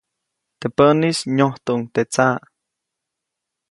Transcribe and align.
Teʼ 0.59 0.71
päʼnis 0.77 1.19
nyojtuʼuŋ 1.35 1.81
teʼ 1.93 2.07
tsaʼ. 2.13 2.39